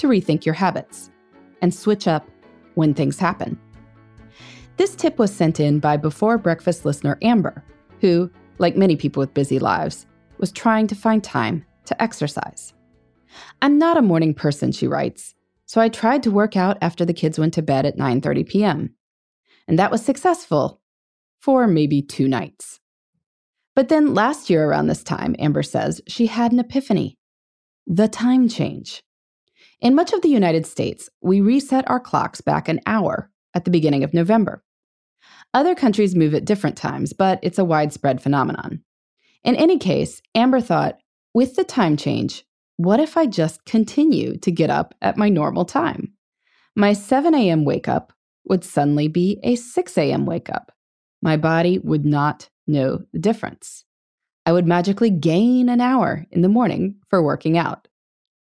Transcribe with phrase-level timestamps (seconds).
[0.00, 1.10] to rethink your habits
[1.62, 2.28] and switch up
[2.74, 3.58] when things happen.
[4.76, 7.62] This tip was sent in by Before Breakfast listener Amber,
[8.00, 10.06] who, like many people with busy lives,
[10.38, 12.72] was trying to find time to exercise.
[13.60, 15.34] I'm not a morning person, she writes,
[15.66, 18.94] so I tried to work out after the kids went to bed at 9:30 p.m.
[19.68, 20.80] And that was successful
[21.40, 22.80] for maybe 2 nights.
[23.76, 27.18] But then last year around this time, Amber says, she had an epiphany.
[27.86, 29.02] The time change.
[29.80, 33.70] In much of the United States, we reset our clocks back an hour at the
[33.70, 34.62] beginning of November.
[35.54, 38.82] Other countries move at different times, but it's a widespread phenomenon.
[39.42, 40.98] In any case, Amber thought,
[41.32, 42.44] with the time change,
[42.76, 46.12] what if I just continue to get up at my normal time?
[46.76, 47.64] My 7 a.m.
[47.64, 48.12] wake up
[48.44, 50.26] would suddenly be a 6 a.m.
[50.26, 50.72] wake up.
[51.22, 53.84] My body would not know the difference.
[54.46, 57.88] I would magically gain an hour in the morning for working out.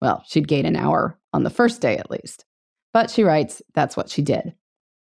[0.02, 2.44] Well, she'd gain an hour on the first day at least.
[2.92, 4.52] But she writes that's what she did.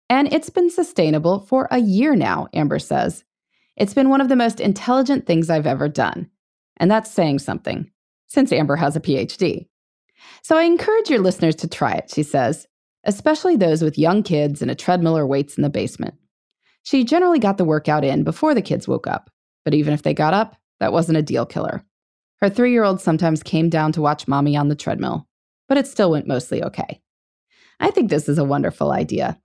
[0.09, 3.23] And it's been sustainable for a year now, Amber says.
[3.77, 6.29] It's been one of the most intelligent things I've ever done.
[6.77, 7.89] And that's saying something,
[8.27, 9.67] since Amber has a PhD.
[10.43, 12.67] So I encourage your listeners to try it, she says,
[13.05, 16.15] especially those with young kids and a treadmill or weights in the basement.
[16.83, 19.29] She generally got the workout in before the kids woke up,
[19.63, 21.85] but even if they got up, that wasn't a deal killer.
[22.41, 25.27] Her three year old sometimes came down to watch mommy on the treadmill,
[25.67, 27.01] but it still went mostly okay.
[27.79, 29.39] I think this is a wonderful idea.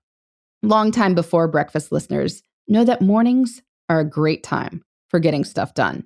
[0.62, 5.75] Long time before breakfast listeners know that mornings are a great time for getting stuff
[5.75, 6.05] done.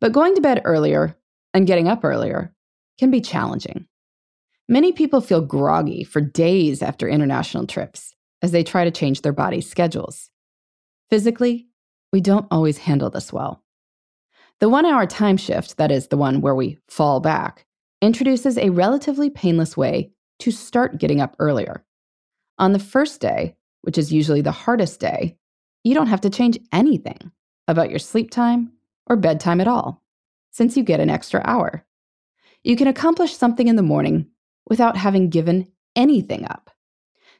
[0.00, 1.16] But going to bed earlier
[1.54, 2.54] and getting up earlier
[2.98, 3.86] can be challenging.
[4.68, 9.32] Many people feel groggy for days after international trips as they try to change their
[9.32, 10.30] body's schedules.
[11.08, 11.66] Physically,
[12.12, 13.64] we don't always handle this well.
[14.60, 17.64] The one hour time shift, that is, the one where we fall back,
[18.02, 21.82] introduces a relatively painless way to start getting up earlier.
[22.58, 25.38] On the first day, which is usually the hardest day,
[25.82, 27.32] you don't have to change anything
[27.68, 28.72] about your sleep time
[29.06, 30.02] or bedtime at all,
[30.50, 31.86] since you get an extra hour.
[32.62, 34.26] You can accomplish something in the morning
[34.68, 36.70] without having given anything up.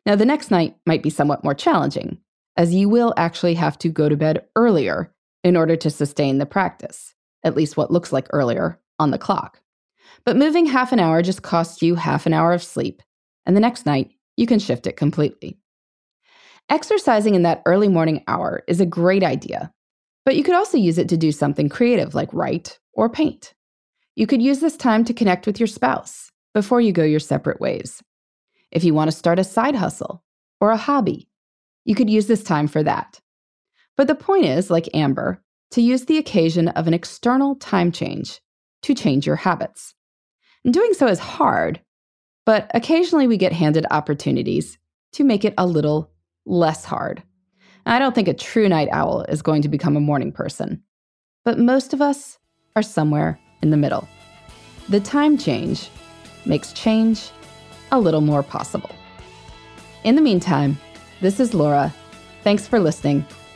[0.07, 2.17] Now, the next night might be somewhat more challenging,
[2.57, 6.47] as you will actually have to go to bed earlier in order to sustain the
[6.47, 7.15] practice,
[7.45, 9.61] at least what looks like earlier on the clock.
[10.25, 13.03] But moving half an hour just costs you half an hour of sleep,
[13.47, 15.59] and the next night you can shift it completely.
[16.69, 19.73] Exercising in that early morning hour is a great idea,
[20.25, 23.55] but you could also use it to do something creative like write or paint.
[24.15, 27.61] You could use this time to connect with your spouse before you go your separate
[27.61, 28.03] ways.
[28.71, 30.23] If you want to start a side hustle
[30.61, 31.29] or a hobby,
[31.85, 33.21] you could use this time for that.
[34.01, 38.41] But the point is, like Amber, to use the occasion of an external time change
[38.81, 39.95] to change your habits.
[40.65, 41.83] And doing so is hard,
[42.47, 44.79] but occasionally we get handed opportunities
[45.13, 46.11] to make it a little
[46.47, 47.23] less hard.
[47.85, 50.83] I don't think a true night owl is going to become a morning person,
[51.45, 52.39] but most of us
[52.77, 54.09] are somewhere in the middle.
[54.89, 55.91] The time change
[56.47, 57.29] makes change
[57.93, 58.97] a little more possible.
[60.05, 60.79] In the meantime,
[61.21, 61.95] this is Laura.
[62.43, 63.27] Thanks for listening